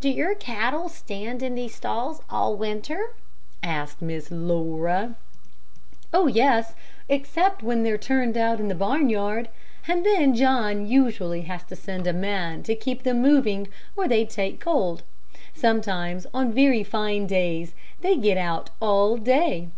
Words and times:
"Do 0.00 0.08
your 0.08 0.34
cattle 0.34 0.88
stand 0.88 1.42
in 1.42 1.54
these 1.54 1.74
stalls 1.74 2.22
all 2.30 2.56
winter?" 2.56 3.12
asked 3.62 4.00
Miss 4.00 4.30
Laura. 4.30 5.16
"Oh, 6.14 6.28
yes, 6.28 6.72
except 7.10 7.62
when 7.62 7.82
they're 7.82 7.98
turned 7.98 8.38
out 8.38 8.58
in 8.58 8.68
the 8.68 8.74
barnyard, 8.74 9.50
and 9.86 10.06
then 10.06 10.34
John 10.34 10.86
usually 10.86 11.42
has 11.42 11.62
to 11.64 11.76
send 11.76 12.06
a 12.06 12.14
man 12.14 12.62
to 12.62 12.74
keep 12.74 13.02
them 13.02 13.20
moving 13.20 13.68
or 13.96 14.08
they'd 14.08 14.30
take 14.30 14.60
cold. 14.60 15.02
Sometimes 15.52 16.26
on 16.32 16.54
very 16.54 16.82
fine 16.82 17.26
days 17.26 17.74
they 18.00 18.16
get 18.16 18.38
out 18.38 18.70
all 18.80 19.18
day. 19.18 19.68